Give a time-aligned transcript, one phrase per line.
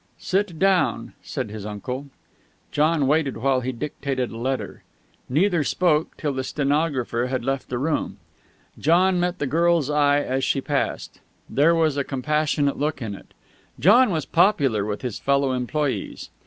[0.17, 2.07] "Sit down," said his uncle.
[2.71, 4.81] John waited while he dictated a letter.
[5.29, 8.17] Neither spoke till the stenographer had left the room.
[8.79, 11.19] John met the girl's eye as she passed.
[11.47, 13.31] There was a compassionate look in it.
[13.79, 16.31] John was popular with his fellow employes.